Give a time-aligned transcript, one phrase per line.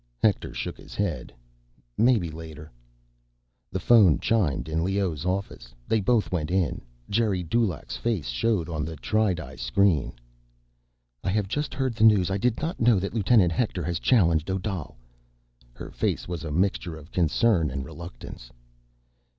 [0.23, 1.31] Hector shook his head.
[1.95, 2.71] "Maybe later."
[3.71, 5.75] The phone chimed in Leoh's office.
[5.87, 6.81] They both went in.
[7.07, 10.13] Geri Dulaq's face showed on the tri di screen.
[11.23, 12.31] "I have just heard the news.
[12.31, 14.97] I did not know that Lieutenant Hector has challenged Odal."
[15.73, 18.49] Her face was a mixture of concern and reluctance.